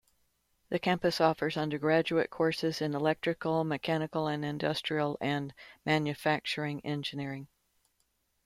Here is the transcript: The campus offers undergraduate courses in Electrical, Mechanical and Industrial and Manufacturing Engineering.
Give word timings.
The 0.69 0.79
campus 0.79 1.21
offers 1.21 1.55
undergraduate 1.57 2.31
courses 2.31 2.81
in 2.81 2.95
Electrical, 2.95 3.63
Mechanical 3.63 4.25
and 4.25 4.43
Industrial 4.43 5.15
and 5.21 5.53
Manufacturing 5.85 6.83
Engineering. 6.83 7.47